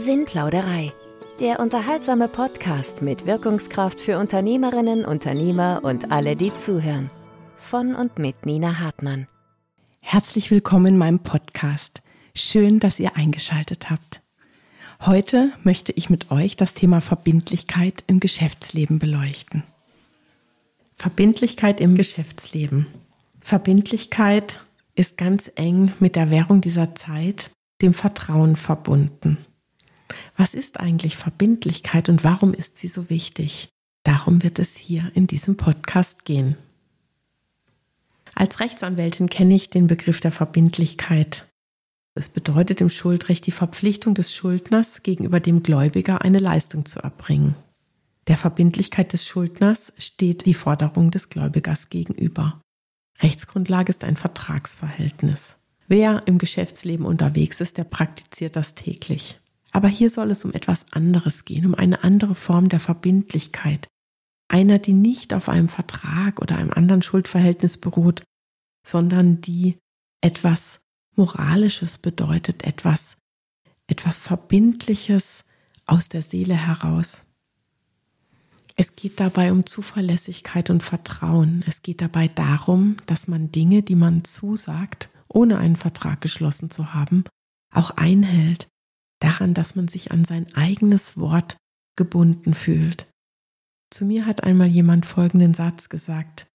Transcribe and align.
Sinnplauderei. 0.00 0.92
Der 1.40 1.60
unterhaltsame 1.60 2.26
Podcast 2.26 3.02
mit 3.02 3.26
Wirkungskraft 3.26 4.00
für 4.00 4.18
Unternehmerinnen, 4.18 5.04
Unternehmer 5.04 5.80
und 5.82 6.10
alle, 6.10 6.36
die 6.36 6.54
zuhören. 6.54 7.10
Von 7.58 7.94
und 7.94 8.18
mit 8.18 8.46
Nina 8.46 8.78
Hartmann. 8.78 9.26
Herzlich 10.00 10.50
willkommen 10.50 10.86
in 10.86 10.96
meinem 10.96 11.18
Podcast. 11.18 12.00
Schön, 12.34 12.80
dass 12.80 12.98
ihr 12.98 13.14
eingeschaltet 13.16 13.90
habt. 13.90 14.22
Heute 15.04 15.52
möchte 15.64 15.92
ich 15.92 16.08
mit 16.08 16.30
euch 16.30 16.56
das 16.56 16.72
Thema 16.72 17.02
Verbindlichkeit 17.02 18.02
im 18.06 18.20
Geschäftsleben 18.20 18.98
beleuchten. 18.98 19.64
Verbindlichkeit 20.94 21.78
im 21.78 21.94
Geschäftsleben. 21.94 22.86
Verbindlichkeit 23.40 24.60
ist 24.94 25.18
ganz 25.18 25.50
eng 25.56 25.92
mit 26.00 26.16
der 26.16 26.30
Währung 26.30 26.62
dieser 26.62 26.94
Zeit, 26.94 27.50
dem 27.82 27.92
Vertrauen 27.92 28.56
verbunden. 28.56 29.36
Was 30.36 30.54
ist 30.54 30.80
eigentlich 30.80 31.16
Verbindlichkeit 31.16 32.08
und 32.08 32.24
warum 32.24 32.54
ist 32.54 32.76
sie 32.76 32.88
so 32.88 33.10
wichtig? 33.10 33.68
Darum 34.04 34.42
wird 34.42 34.58
es 34.58 34.76
hier 34.76 35.10
in 35.14 35.26
diesem 35.26 35.56
Podcast 35.56 36.24
gehen. 36.24 36.56
Als 38.34 38.60
Rechtsanwältin 38.60 39.28
kenne 39.28 39.54
ich 39.54 39.70
den 39.70 39.86
Begriff 39.86 40.20
der 40.20 40.32
Verbindlichkeit. 40.32 41.46
Es 42.14 42.28
bedeutet 42.28 42.80
im 42.80 42.88
Schuldrecht 42.88 43.46
die 43.46 43.52
Verpflichtung 43.52 44.14
des 44.14 44.34
Schuldners 44.34 45.02
gegenüber 45.02 45.40
dem 45.40 45.62
Gläubiger 45.62 46.22
eine 46.22 46.38
Leistung 46.38 46.84
zu 46.86 47.00
erbringen. 47.00 47.54
Der 48.26 48.36
Verbindlichkeit 48.36 49.12
des 49.12 49.26
Schuldners 49.26 49.92
steht 49.98 50.46
die 50.46 50.54
Forderung 50.54 51.10
des 51.10 51.28
Gläubigers 51.30 51.88
gegenüber. 51.88 52.60
Rechtsgrundlage 53.20 53.90
ist 53.90 54.04
ein 54.04 54.16
Vertragsverhältnis. 54.16 55.56
Wer 55.88 56.22
im 56.26 56.38
Geschäftsleben 56.38 57.04
unterwegs 57.04 57.60
ist, 57.60 57.76
der 57.76 57.84
praktiziert 57.84 58.54
das 58.54 58.74
täglich. 58.76 59.39
Aber 59.72 59.88
hier 59.88 60.10
soll 60.10 60.30
es 60.30 60.44
um 60.44 60.52
etwas 60.52 60.86
anderes 60.92 61.44
gehen, 61.44 61.66
um 61.66 61.74
eine 61.74 62.02
andere 62.02 62.34
Form 62.34 62.68
der 62.68 62.80
Verbindlichkeit. 62.80 63.88
Einer, 64.48 64.78
die 64.78 64.94
nicht 64.94 65.32
auf 65.32 65.48
einem 65.48 65.68
Vertrag 65.68 66.40
oder 66.40 66.56
einem 66.56 66.72
anderen 66.72 67.02
Schuldverhältnis 67.02 67.76
beruht, 67.76 68.24
sondern 68.84 69.40
die 69.40 69.78
etwas 70.20 70.80
Moralisches 71.14 71.98
bedeutet, 71.98 72.64
etwas, 72.64 73.16
etwas 73.86 74.18
Verbindliches 74.18 75.44
aus 75.86 76.08
der 76.08 76.22
Seele 76.22 76.54
heraus. 76.54 77.26
Es 78.76 78.96
geht 78.96 79.20
dabei 79.20 79.52
um 79.52 79.66
Zuverlässigkeit 79.66 80.70
und 80.70 80.82
Vertrauen. 80.82 81.62
Es 81.66 81.82
geht 81.82 82.00
dabei 82.00 82.28
darum, 82.28 82.96
dass 83.06 83.28
man 83.28 83.52
Dinge, 83.52 83.82
die 83.82 83.94
man 83.94 84.24
zusagt, 84.24 85.10
ohne 85.28 85.58
einen 85.58 85.76
Vertrag 85.76 86.20
geschlossen 86.20 86.70
zu 86.70 86.94
haben, 86.94 87.24
auch 87.72 87.90
einhält. 87.90 88.68
Daran, 89.20 89.54
dass 89.54 89.76
man 89.76 89.88
sich 89.88 90.10
an 90.10 90.24
sein 90.24 90.52
eigenes 90.54 91.16
Wort 91.16 91.56
gebunden 91.96 92.54
fühlt. 92.54 93.06
Zu 93.90 94.04
mir 94.04 94.26
hat 94.26 94.44
einmal 94.44 94.68
jemand 94.68 95.06
folgenden 95.06 95.54
Satz 95.54 95.88
gesagt. 95.88 96.46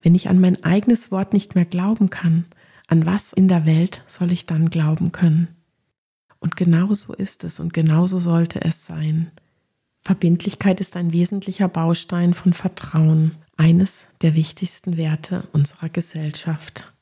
Wenn 0.00 0.14
ich 0.14 0.28
an 0.28 0.40
mein 0.40 0.62
eigenes 0.64 1.10
Wort 1.10 1.32
nicht 1.32 1.54
mehr 1.54 1.64
glauben 1.64 2.10
kann, 2.10 2.46
an 2.86 3.06
was 3.06 3.32
in 3.32 3.48
der 3.48 3.66
Welt 3.66 4.02
soll 4.06 4.32
ich 4.32 4.46
dann 4.46 4.70
glauben 4.70 5.12
können? 5.12 5.48
Und 6.38 6.56
genau 6.56 6.92
so 6.92 7.14
ist 7.14 7.44
es 7.44 7.58
und 7.58 7.72
genauso 7.72 8.20
sollte 8.20 8.60
es 8.60 8.84
sein. 8.84 9.30
Verbindlichkeit 10.02 10.80
ist 10.80 10.96
ein 10.96 11.12
wesentlicher 11.12 11.68
Baustein 11.68 12.34
von 12.34 12.52
Vertrauen, 12.52 13.36
eines 13.56 14.08
der 14.20 14.34
wichtigsten 14.34 14.96
Werte 14.96 15.48
unserer 15.52 15.88
Gesellschaft. 15.88 16.92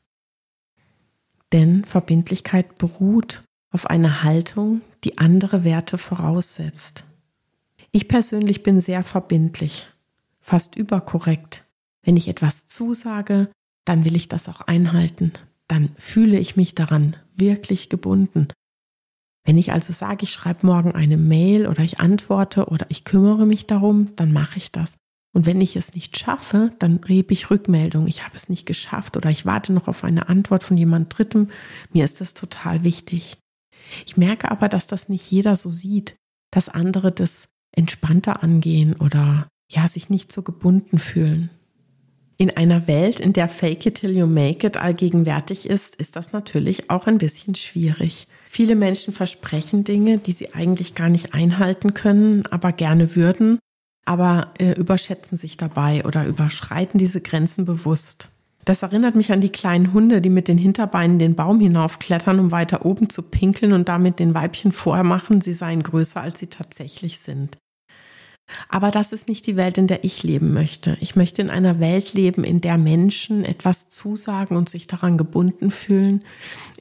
Denn 1.53 1.85
Verbindlichkeit 1.85 2.79
beruht 2.79 3.43
auf 3.71 3.87
einer 3.87 4.23
Haltung, 4.23 4.83
die 5.05 5.19
andere 5.19 5.65
Werte 5.65 5.99
voraussetzt. 5.99 7.05
Ich 7.91 8.09
persönlich 8.09 8.63
bin 8.63 8.81
sehr 8.81 9.05
verbindlich, 9.05 9.89
fast 10.41 10.77
überkorrekt. 10.77 11.65
Wenn 12.03 12.17
ich 12.17 12.29
etwas 12.29 12.67
zusage, 12.67 13.49
dann 13.85 14.05
will 14.05 14.17
ich 14.17 14.29
das 14.29 14.49
auch 14.49 14.63
einhalten. 14.63 15.33
Dann 15.69 15.91
fühle 15.99 16.39
ich 16.39 16.57
mich 16.57 16.75
daran 16.75 17.17
wirklich 17.35 17.89
gebunden. 17.89 18.49
Wenn 19.45 19.59
ich 19.59 19.73
also 19.73 19.93
sage, 19.93 20.23
ich 20.23 20.31
schreibe 20.31 20.67
morgen 20.67 20.93
eine 20.93 21.17
Mail 21.17 21.67
oder 21.67 21.83
ich 21.83 21.99
antworte 22.01 22.67
oder 22.67 22.87
ich 22.89 23.05
kümmere 23.05 23.47
mich 23.47 23.67
darum, 23.67 24.15
dann 24.17 24.33
mache 24.33 24.59
ich 24.59 24.71
das. 24.71 24.97
Und 25.35 25.47
wenn 25.47 25.61
ich 25.61 25.77
es 25.77 25.95
nicht 25.95 26.19
schaffe, 26.19 26.73
dann 26.79 27.01
gebe 27.01 27.33
ich 27.33 27.51
Rückmeldung. 27.51 28.07
Ich 28.07 28.25
habe 28.25 28.37
es 28.37 28.49
nicht 28.49 28.67
geschafft 28.67 29.17
oder 29.17 29.31
ich 29.31 29.47
warte 29.47 29.73
noch 29.73 29.89
auf 29.89 30.05
eine 30.05 30.29
Antwort 30.29 30.63
von 30.63 30.77
jemand 30.77 31.17
Drittem. 31.17 31.51
Mir 31.93 32.05
ist 32.05 32.21
das 32.21 32.35
total 32.35 32.85
wichtig. 32.85 33.39
Ich 34.07 34.17
merke 34.17 34.51
aber, 34.51 34.69
dass 34.69 34.87
das 34.87 35.09
nicht 35.09 35.31
jeder 35.31 35.57
so 35.57 35.71
sieht, 35.71 36.17
dass 36.51 36.69
andere 36.69 37.13
das 37.13 37.49
entspannter 37.73 38.43
angehen 38.43 38.95
oder 38.95 39.49
ja, 39.71 39.89
sich 39.89 40.11
nicht 40.11 40.33
so 40.33 40.43
gebunden 40.43 40.99
fühlen. 40.99 41.51
In 42.37 42.51
einer 42.51 42.89
Welt, 42.89 43.21
in 43.21 43.33
der 43.33 43.49
Fake 43.49 43.87
it 43.87 43.97
till 43.97 44.17
you 44.17 44.27
make 44.27 44.67
it 44.67 44.77
allgegenwärtig 44.77 45.69
ist, 45.69 45.97
ist 45.97 46.17
das 46.17 46.33
natürlich 46.33 46.91
auch 46.91 47.07
ein 47.07 47.19
bisschen 47.19 47.55
schwierig. 47.55 48.27
Viele 48.49 48.75
Menschen 48.75 49.15
versprechen 49.15 49.85
Dinge, 49.85 50.19
die 50.19 50.33
sie 50.33 50.53
eigentlich 50.53 50.95
gar 50.95 51.09
nicht 51.09 51.35
einhalten 51.35 51.95
können, 51.95 52.45
aber 52.47 52.73
gerne 52.73 53.15
würden, 53.15 53.59
aber 54.05 54.53
äh, 54.59 54.73
überschätzen 54.73 55.37
sich 55.37 55.57
dabei 55.57 56.05
oder 56.05 56.27
überschreiten 56.27 56.99
diese 56.99 57.21
Grenzen 57.21 57.65
bewusst. 57.65 58.32
Das 58.65 58.83
erinnert 58.83 59.17
mich 59.17 59.33
an 59.33 59.41
die 59.41 59.51
kleinen 59.51 59.93
Hunde, 59.93 60.21
die 60.21 60.31
mit 60.31 60.47
den 60.47 60.59
Hinterbeinen 60.59 61.19
den 61.19 61.35
Baum 61.35 61.59
hinaufklettern, 61.59 62.39
um 62.39 62.51
weiter 62.53 62.85
oben 62.87 63.11
zu 63.11 63.23
pinkeln 63.23 63.73
und 63.73 63.89
damit 63.89 64.21
den 64.21 64.35
Weibchen 64.35 64.71
vormachen, 64.71 65.41
sie 65.41 65.53
seien 65.53 65.83
größer, 65.83 66.21
als 66.21 66.39
sie 66.39 66.47
tatsächlich 66.47 67.19
sind. 67.19 67.59
Aber 68.69 68.91
das 68.91 69.13
ist 69.13 69.29
nicht 69.29 69.47
die 69.47 69.57
Welt, 69.57 69.79
in 69.79 69.87
der 69.87 70.05
ich 70.05 70.23
leben 70.23 70.53
möchte. 70.53 70.97
Ich 71.01 71.17
möchte 71.17 71.43
in 71.43 71.51
einer 71.51 71.81
Welt 71.81 72.13
leben, 72.13 72.45
in 72.45 72.61
der 72.61 72.77
Menschen 72.79 73.45
etwas 73.45 73.89
zusagen 73.89 74.57
und 74.57 74.69
sich 74.69 74.87
daran 74.87 75.17
gebunden 75.17 75.71
fühlen. 75.71 76.23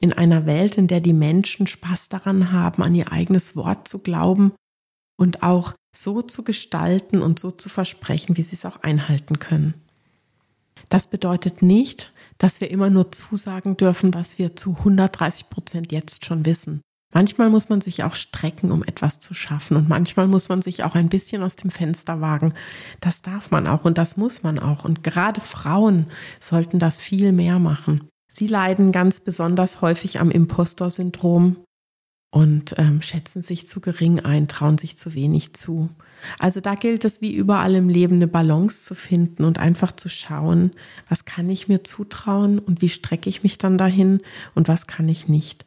In 0.00 0.12
einer 0.12 0.46
Welt, 0.46 0.76
in 0.76 0.86
der 0.86 1.00
die 1.00 1.12
Menschen 1.12 1.66
Spaß 1.66 2.08
daran 2.08 2.52
haben, 2.52 2.82
an 2.82 2.94
ihr 2.94 3.10
eigenes 3.10 3.56
Wort 3.56 3.88
zu 3.88 3.98
glauben 3.98 4.52
und 5.16 5.42
auch 5.42 5.72
so 5.94 6.22
zu 6.22 6.42
gestalten 6.42 7.22
und 7.22 7.38
so 7.38 7.50
zu 7.50 7.68
versprechen, 7.68 8.36
wie 8.36 8.42
sie 8.42 8.56
es 8.56 8.66
auch 8.66 8.82
einhalten 8.82 9.38
können. 9.38 9.74
Das 10.92 11.06
bedeutet 11.06 11.62
nicht, 11.62 12.12
dass 12.36 12.60
wir 12.60 12.70
immer 12.70 12.90
nur 12.90 13.10
zusagen 13.10 13.78
dürfen, 13.78 14.12
was 14.12 14.38
wir 14.38 14.56
zu 14.56 14.76
130 14.76 15.48
Prozent 15.48 15.90
jetzt 15.90 16.26
schon 16.26 16.44
wissen. 16.44 16.82
Manchmal 17.14 17.48
muss 17.48 17.70
man 17.70 17.80
sich 17.80 18.04
auch 18.04 18.14
strecken, 18.14 18.70
um 18.70 18.84
etwas 18.84 19.18
zu 19.18 19.32
schaffen. 19.32 19.78
Und 19.78 19.88
manchmal 19.88 20.28
muss 20.28 20.50
man 20.50 20.60
sich 20.60 20.84
auch 20.84 20.94
ein 20.94 21.08
bisschen 21.08 21.42
aus 21.42 21.56
dem 21.56 21.70
Fenster 21.70 22.20
wagen. 22.20 22.52
Das 23.00 23.22
darf 23.22 23.50
man 23.50 23.66
auch 23.66 23.86
und 23.86 23.96
das 23.96 24.18
muss 24.18 24.42
man 24.42 24.58
auch. 24.58 24.84
Und 24.84 25.02
gerade 25.02 25.40
Frauen 25.40 26.04
sollten 26.40 26.78
das 26.78 26.98
viel 26.98 27.32
mehr 27.32 27.58
machen. 27.58 28.06
Sie 28.30 28.46
leiden 28.46 28.92
ganz 28.92 29.18
besonders 29.18 29.80
häufig 29.80 30.20
am 30.20 30.30
Impostor-Syndrom 30.30 31.56
und 32.32 32.74
ähm, 32.78 33.02
schätzen 33.02 33.42
sich 33.42 33.66
zu 33.66 33.80
gering 33.80 34.18
ein, 34.20 34.48
trauen 34.48 34.78
sich 34.78 34.96
zu 34.96 35.14
wenig 35.14 35.52
zu. 35.52 35.90
Also 36.38 36.60
da 36.60 36.74
gilt 36.74 37.04
es 37.04 37.20
wie 37.20 37.34
überall 37.34 37.74
im 37.74 37.90
Leben 37.90 38.16
eine 38.16 38.26
Balance 38.26 38.82
zu 38.82 38.94
finden 38.94 39.44
und 39.44 39.58
einfach 39.58 39.92
zu 39.92 40.08
schauen, 40.08 40.72
was 41.08 41.26
kann 41.26 41.50
ich 41.50 41.68
mir 41.68 41.84
zutrauen 41.84 42.58
und 42.58 42.80
wie 42.80 42.88
strecke 42.88 43.28
ich 43.28 43.42
mich 43.42 43.58
dann 43.58 43.76
dahin 43.76 44.22
und 44.54 44.66
was 44.66 44.86
kann 44.86 45.08
ich 45.10 45.28
nicht. 45.28 45.66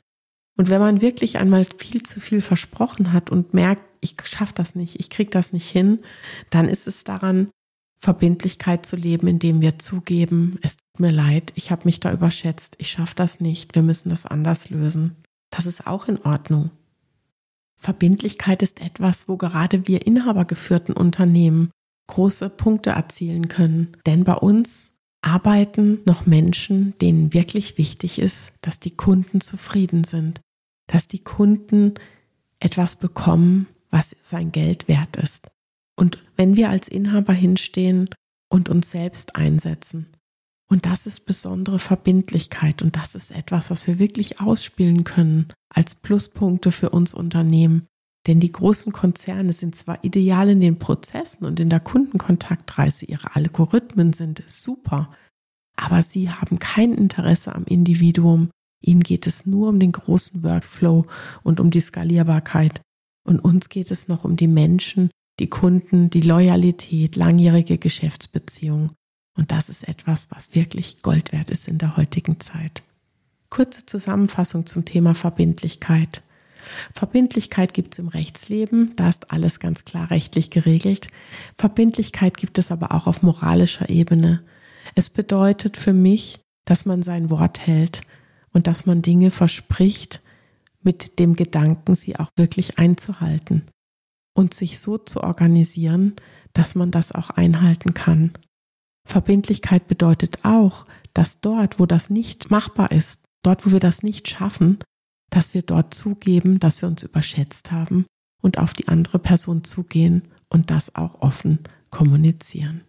Und 0.58 0.70
wenn 0.70 0.80
man 0.81 1.02
wirklich 1.02 1.38
einmal 1.38 1.66
viel 1.66 2.02
zu 2.02 2.20
viel 2.20 2.42
versprochen 2.42 3.14
hat 3.14 3.30
und 3.30 3.54
merkt, 3.54 3.84
ich 4.02 4.16
schaffe 4.24 4.54
das 4.56 4.74
nicht, 4.74 5.00
ich 5.00 5.12
kriege 5.12 5.30
das 5.30 5.54
nicht 5.54 5.70
hin, 5.70 6.00
dann 6.50 6.68
ist 6.68 6.88
es 6.88 7.04
daran, 7.04 7.50
Verbindlichkeit 7.98 8.86
zu 8.88 8.96
leben, 8.96 9.28
indem 9.28 9.62
wir 9.62 9.78
zugeben, 9.78 10.58
es 10.62 10.78
tut 10.78 11.00
mir 11.00 11.12
leid, 11.12 11.54
ich 11.56 11.70
habe 11.70 11.84
mich 11.86 12.00
da 12.00 12.12
überschätzt, 12.12 12.75
ich 12.80 12.90
schaffe 12.90 13.16
das 13.16 13.40
nicht, 13.40 13.75
wir 13.75 13.84
müssen 13.84 14.09
das 14.09 14.25
anders 14.25 14.70
lösen. 14.70 15.16
Das 15.56 15.66
ist 15.66 15.88
auch 15.88 16.08
in 16.08 16.22
Ordnung. 16.22 16.72
Verbindlichkeit 17.78 18.62
ist 18.62 18.81
etwas, 18.81 19.30
wo 19.30 19.38
gerade 19.38 19.88
wir 19.88 20.06
inhabergeführten 20.06 20.94
Unternehmen 20.96 21.69
große 22.07 22.50
Punkte 22.50 22.92
erzielen 22.92 23.48
können. 23.48 23.96
Denn 24.06 24.25
bei 24.25 24.34
uns 24.34 24.98
arbeiten 25.22 26.00
noch 26.06 26.25
Menschen, 26.25 26.98
denen 27.00 27.34
wirklich 27.34 27.78
wichtig 27.78 28.19
ist, 28.19 28.52
dass 28.62 28.80
die 28.80 28.96
Kunden 28.96 29.40
zufrieden 29.40 30.04
sind, 30.04 30.42
dass 30.88 31.07
die 31.07 31.24
Kunden 31.24 31.94
etwas 32.60 32.98
bekommen, 32.98 33.68
was 33.92 34.16
sein 34.22 34.51
Geld 34.51 34.88
wert 34.88 35.16
ist. 35.16 35.48
Und 35.96 36.22
wenn 36.36 36.58
wir 36.58 36.69
als 36.69 36.90
Inhaber 36.90 37.34
hinstehen 37.34 38.10
und 38.50 38.68
uns 38.68 38.92
selbst 38.92 39.36
einsetzen, 39.38 40.08
und 40.67 40.85
das 40.85 41.06
ist 41.06 41.25
besondere 41.25 41.79
Verbindlichkeit 41.79 42.81
und 42.81 42.95
das 42.95 43.15
ist 43.15 43.31
etwas, 43.31 43.69
was 43.69 43.85
wir 43.85 44.00
wirklich 44.00 44.41
ausspielen 44.41 45.03
können 45.03 45.47
als 45.69 45.95
Pluspunkte 45.95 46.71
für 46.71 46.89
uns 46.89 47.13
Unternehmen. 47.13 47.88
Denn 48.25 48.39
die 48.39 48.51
großen 48.51 48.91
Konzerne 48.91 49.53
sind 49.53 49.75
zwar 49.75 50.03
ideal 50.03 50.50
in 50.50 50.59
den 50.59 50.79
Prozessen 50.79 51.45
und 51.45 51.59
in 51.59 51.69
der 51.69 51.79
Kundenkontaktreise, 51.79 53.06
ihre 53.06 53.35
Algorithmen 53.35 54.13
sind 54.13 54.44
super, 54.47 55.12
aber 55.75 56.01
sie 56.01 56.31
haben 56.31 56.57
kein 56.57 56.94
Interesse 56.95 57.53
am 57.53 57.65
Individuum. 57.65 58.50
Ihnen 58.81 59.01
geht 59.01 59.27
es 59.27 59.45
nur 59.45 59.69
um 59.69 59.79
den 59.79 59.91
großen 59.91 60.44
Workflow 60.44 61.06
und 61.44 61.59
um 61.59 61.69
die 61.69 61.81
Skalierbarkeit. 61.81 62.81
Und 63.27 63.39
uns 63.39 63.69
geht 63.69 63.91
es 63.91 64.07
noch 64.07 64.23
um 64.23 64.35
die 64.35 64.47
Menschen, 64.47 65.12
die 65.39 65.50
Kunden, 65.50 66.09
die 66.09 66.21
Loyalität, 66.21 67.15
langjährige 67.15 67.77
Geschäftsbeziehungen. 67.77 68.91
Und 69.36 69.52
das 69.52 69.70
ist 69.70 69.88
etwas, 69.88 70.30
was 70.32 70.56
wirklich 70.56 71.02
Gold 71.02 71.32
wert 71.32 71.50
ist 71.50 71.68
in 71.68 71.78
der 71.78 71.98
heutigen 71.98 72.40
Zeit. 72.40 72.84
Kurze 73.50 73.86
Zusammenfassung 73.86 74.66
zum 74.66 74.86
Thema 74.86 75.14
Verbindlichkeit. 75.14 76.24
Verbindlichkeit 76.92 77.74
gibt 77.74 77.94
es 77.94 78.00
im 78.00 78.08
Rechtsleben, 78.08 78.96
da 78.96 79.10
ist 79.10 79.32
alles 79.32 79.60
ganz 79.60 79.86
klar 79.86 80.10
rechtlich 80.10 80.50
geregelt. 80.50 81.10
Verbindlichkeit 81.56 82.38
gibt 82.38 82.58
es 82.58 82.72
aber 82.72 82.92
auch 82.92 83.08
auf 83.08 83.22
moralischer 83.22 83.90
Ebene. 83.90 84.44
Es 84.96 85.10
bedeutet 85.10 85.78
für 85.78 85.94
mich, 85.94 86.40
dass 86.66 86.86
man 86.86 87.04
sein 87.04 87.30
Wort 87.30 87.60
hält 87.60 88.02
und 88.52 88.68
dass 88.68 88.86
man 88.86 89.02
Dinge 89.02 89.30
verspricht 89.32 90.22
mit 90.82 91.20
dem 91.20 91.34
Gedanken, 91.36 91.94
sie 91.96 92.18
auch 92.18 92.30
wirklich 92.36 92.80
einzuhalten 92.80 93.64
und 94.34 94.54
sich 94.54 94.80
so 94.80 94.98
zu 94.98 95.22
organisieren, 95.22 96.16
dass 96.54 96.76
man 96.76 96.92
das 96.92 97.12
auch 97.12 97.30
einhalten 97.32 97.94
kann. 97.94 98.32
Verbindlichkeit 99.06 99.88
bedeutet 99.88 100.40
auch, 100.44 100.86
dass 101.13 101.40
dort, 101.40 101.80
wo 101.80 101.86
das 101.86 102.10
nicht 102.10 102.52
machbar 102.52 102.92
ist, 102.92 103.22
dort, 103.44 103.66
wo 103.66 103.72
wir 103.72 103.80
das 103.80 104.04
nicht 104.04 104.28
schaffen, 104.28 104.80
dass 105.30 105.54
wir 105.54 105.62
dort 105.62 105.94
zugeben, 105.94 106.60
dass 106.60 106.81
wir 106.81 106.90
uns 106.90 107.04
überschätzt 107.04 107.72
haben 107.72 108.06
und 108.42 108.57
auf 108.57 108.74
die 108.74 108.88
andere 108.88 109.19
Person 109.19 109.63
zugehen 109.63 110.24
und 110.50 110.72
das 110.72 110.96
auch 110.96 111.22
offen 111.22 111.60
kommunizieren. 111.90 112.81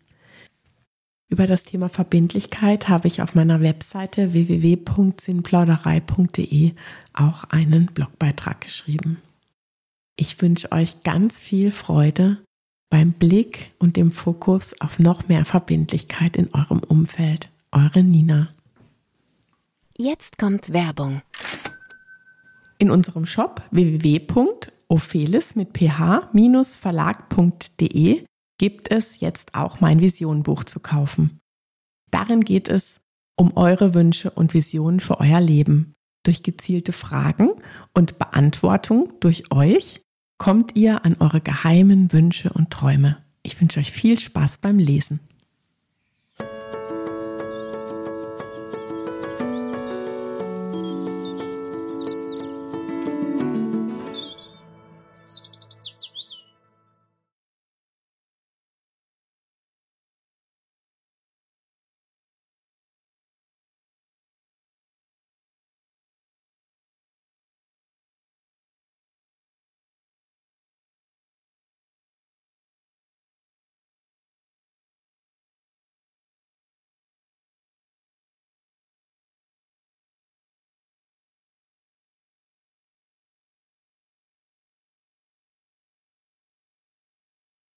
Über 1.28 1.48
das 1.48 1.64
Thema 1.64 1.88
Verbindlichkeit 1.88 2.88
habe 2.88 3.08
ich 3.08 3.20
auf 3.20 3.34
meiner 3.34 3.60
Webseite 3.60 4.32
www.sinnplauderei.de 4.32 6.72
auch 7.14 7.42
einen 7.44 7.86
Blogbeitrag 7.86 8.60
geschrieben. 8.60 9.20
Ich 10.16 10.40
wünsche 10.40 10.70
euch 10.72 11.02
ganz 11.02 11.40
viel 11.40 11.72
Freude 11.72 12.38
beim 12.90 13.12
Blick 13.12 13.72
und 13.78 13.96
dem 13.96 14.10
Fokus 14.10 14.74
auf 14.80 14.98
noch 14.98 15.28
mehr 15.28 15.44
Verbindlichkeit 15.44 16.36
in 16.36 16.52
eurem 16.54 16.80
Umfeld. 16.80 17.50
Eure 17.72 18.02
Nina. 18.02 18.48
Jetzt 19.98 20.38
kommt 20.38 20.72
Werbung. 20.72 21.20
In 22.78 22.90
unserem 22.90 23.26
Shop 23.26 23.62
www.ophelis 23.70 25.56
mit 25.56 25.72
ph-verlag.de 25.72 28.24
gibt 28.58 28.90
es 28.90 29.20
jetzt 29.20 29.54
auch 29.54 29.80
mein 29.80 30.00
Visionenbuch 30.00 30.64
zu 30.64 30.80
kaufen. 30.80 31.38
Darin 32.10 32.40
geht 32.42 32.68
es 32.68 33.00
um 33.36 33.56
eure 33.56 33.94
Wünsche 33.94 34.30
und 34.30 34.52
Visionen 34.54 35.00
für 35.00 35.20
euer 35.20 35.40
Leben. 35.40 35.94
Durch 36.24 36.42
gezielte 36.42 36.92
Fragen 36.92 37.50
und 37.94 38.18
Beantwortung 38.18 39.12
durch 39.20 39.52
euch 39.52 40.02
kommt 40.38 40.76
ihr 40.76 41.04
an 41.04 41.16
eure 41.18 41.40
geheimen 41.40 42.12
Wünsche 42.12 42.52
und 42.52 42.70
Träume. 42.70 43.18
Ich 43.42 43.60
wünsche 43.60 43.80
euch 43.80 43.92
viel 43.92 44.18
Spaß 44.18 44.58
beim 44.58 44.78
Lesen. 44.78 45.20